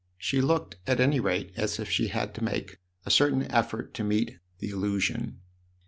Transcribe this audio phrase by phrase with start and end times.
[0.17, 4.03] She looked, at any rate, as if she had to make a certain effort to
[4.03, 5.41] meet the allusion.